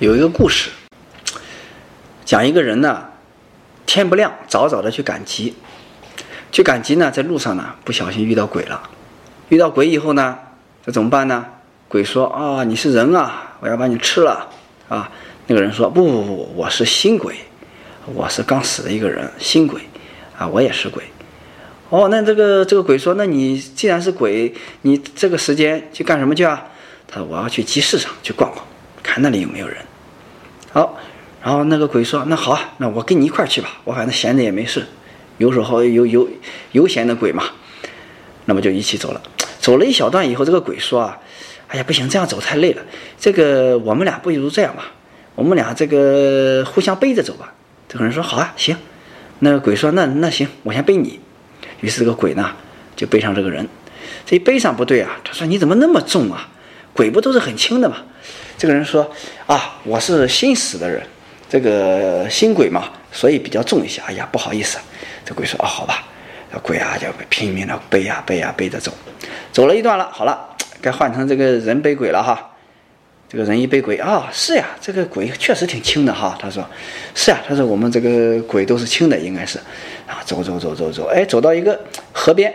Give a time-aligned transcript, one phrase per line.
[0.00, 0.70] 有一个故事，
[2.24, 3.04] 讲一个人呢，
[3.86, 5.54] 天不亮早早的去赶集，
[6.50, 8.90] 去赶集呢，在路上呢不小心遇到鬼了，
[9.50, 10.36] 遇到鬼以后呢，
[10.84, 11.46] 这怎么办呢？
[11.86, 14.48] 鬼说啊，你是人啊，我要把你吃了
[14.88, 15.12] 啊。
[15.46, 17.36] 那个人说不不不，我是新鬼，
[18.06, 19.80] 我是刚死的一个人，新鬼
[20.36, 21.04] 啊，我也是鬼。
[21.90, 24.52] 哦，那这个这个鬼说，那你既然是鬼，
[24.82, 26.66] 你这个时间去干什么去啊？
[27.06, 28.66] 他说我要去集市上去逛逛。
[29.14, 29.76] 看那里有没有人，
[30.72, 30.98] 好，
[31.40, 34.84] 然后那个鬼说：“那好啊，那我跟你一块儿去吧，我反正闲着也没事，
[35.38, 36.28] 游手好游游
[36.72, 37.44] 悠闲的鬼嘛。”
[38.46, 39.22] 那么就一起走了。
[39.60, 41.16] 走了一小段以后，这个鬼说：“啊，
[41.68, 42.82] 哎呀，不行，这样走太累了。
[43.16, 44.86] 这个我们俩不如这样吧，
[45.36, 47.52] 我们俩这个互相背着走吧。”
[47.86, 48.76] 这个人说：“好啊，行。”
[49.38, 51.20] 那个鬼说：“那那行，我先背你。”
[51.80, 52.50] 于是这个鬼呢
[52.96, 53.68] 就背上这个人。
[54.26, 56.48] 这一背上不对啊，他说：“你怎么那么重啊？
[56.92, 57.98] 鬼不都是很轻的吗？”
[58.56, 59.10] 这个人说
[59.46, 61.02] ：“啊，我是新死的人，
[61.48, 64.00] 这个新鬼嘛，所以比较重一些。
[64.02, 64.78] 哎呀，不好意思。”
[65.24, 66.06] 这鬼说：“啊，好吧。”
[66.52, 68.92] 这鬼啊就拼命的背呀背呀背着走，
[69.52, 72.52] 走了一段了，好了，该换成这个人背鬼了哈。
[73.28, 76.38] 这个人一背鬼啊，是呀，这个鬼确实挺轻的哈。
[76.40, 76.64] 他说
[77.12, 79.58] ：“是呀。”他说：“我们这个鬼都是轻的，应该是。”
[80.06, 81.80] 啊，走走走走走，哎，走到一个
[82.12, 82.54] 河边，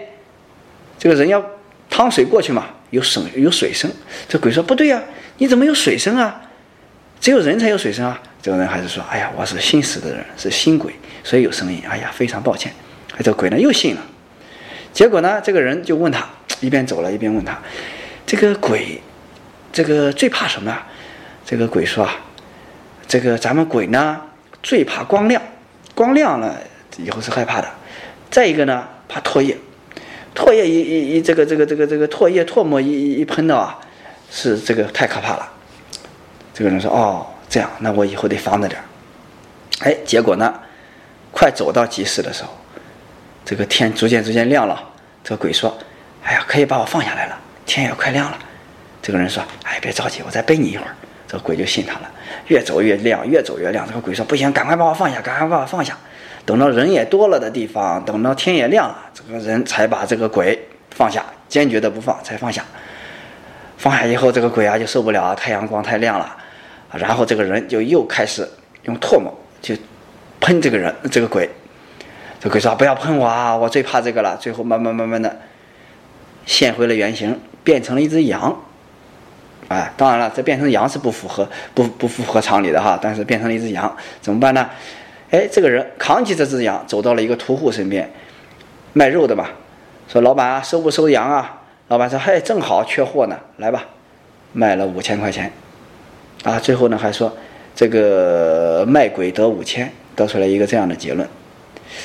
[0.98, 1.44] 这个人要
[1.90, 3.92] 趟水过去嘛，有声有水声。
[4.30, 5.04] 这鬼说：“不对呀。”
[5.40, 6.42] 你怎么有水声啊？
[7.20, 8.22] 只有人才有水声啊！
[8.42, 12.72] 这个人还是说：“哎呀，我是新死的人，是新鬼，所以有声音。”哎呀，非常抱歉。
[13.22, 14.02] 这鬼呢又信了。
[14.94, 16.26] 结果呢，这个人就问他，
[16.62, 17.60] 一边走了一边问他
[18.26, 19.02] ：“这个鬼，
[19.74, 20.78] 这个最怕什么？”
[21.46, 22.16] 这个鬼说：“啊，
[23.06, 24.22] 这个咱们鬼呢
[24.64, 25.42] 最怕光亮，
[25.94, 26.56] 光亮呢
[26.98, 27.70] 以后是害怕的。
[28.32, 29.58] 再一个呢怕唾液，
[30.34, 33.80] 唾液一一一这个这个这个这个唾液唾沫一一喷到啊。”
[34.32, 35.50] 是这个太可怕了，
[36.54, 38.86] 这个人说：“哦，这样，那我以后得防着点儿。”
[39.82, 40.54] 哎，结果呢，
[41.32, 42.50] 快走到集市的时候，
[43.46, 44.82] 这个天逐渐逐渐亮了。
[45.24, 45.78] 这个鬼说
[46.24, 48.38] ：“哎呀，可以把我放下来了，天也快亮了。”
[49.02, 50.96] 这个人说：“哎，别着急，我再背你一会儿。”
[51.28, 52.10] 这个鬼就信他了，
[52.48, 53.88] 越走越亮，越走越亮。
[53.88, 55.96] 这个鬼说：“不行，赶快把我放下，赶快把我放下。”
[56.44, 60.60] 等到人也多了的地方，等到天也亮了，这个人才把这个鬼
[60.90, 62.66] 放下，坚决的不放，才放下。
[63.80, 66.36] 放下以后，这个鬼啊就受不了啊，太阳光太亮了，
[66.92, 68.46] 然后这个人就又开始
[68.84, 69.74] 用唾沫就
[70.42, 71.50] 喷这个人，这个鬼。
[72.42, 75.40] 这鬼说：“不要喷我啊，我最怕这个了。”最后慢慢慢慢的
[76.46, 78.54] 现回了原形，变成了一只羊。
[79.68, 84.70] 哎，当然了，这变成羊是不符合不不符合常理的哈，但是变成了一只羊，怎么办呢？
[85.32, 88.10] 哎，这个人扛起这只羊，走到了一个屠户身边，
[88.94, 89.46] 卖肉的嘛，
[90.08, 91.59] 说：“老板啊，收不收羊啊？”
[91.90, 93.84] 老板说：“嘿，正好缺货呢，来吧，
[94.54, 95.52] 卖了五千块钱，
[96.44, 97.36] 啊，最后呢还说
[97.76, 101.28] 这个卖鬼得五千，得出来一个这样的结论。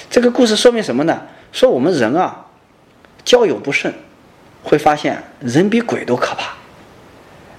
[0.09, 1.21] 这个故事说明什么呢？
[1.53, 2.47] 说我们人啊，
[3.27, 3.93] 交友不慎，
[4.63, 6.55] 会发现人比鬼都可怕。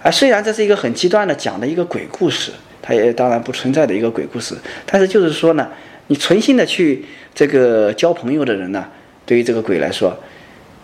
[0.02, 5.70] 啊，虽然这是一个很极端的讲的一个鬼故事，它也当然不存在的一个鬼故事，但是就是说呢，
[6.08, 8.84] 你存心的去这个交朋友的人呢，
[9.28, 10.18] 对于这个鬼来说，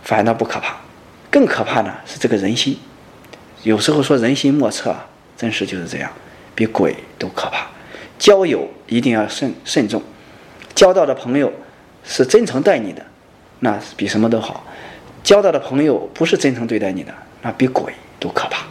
[0.03, 0.77] 反倒不可怕。”
[1.31, 2.77] 更可怕的是这个人心，
[3.63, 4.93] 有时候说人心莫测，
[5.37, 6.11] 真实就是这样，
[6.53, 7.65] 比鬼都可怕。
[8.19, 10.03] 交友一定要慎慎重，
[10.75, 11.51] 交到的朋友
[12.03, 13.01] 是真诚待你的，
[13.61, 14.61] 那比什么都好；
[15.23, 18.65] 交到的朋友不是真诚对待你的，那比鬼都可怕。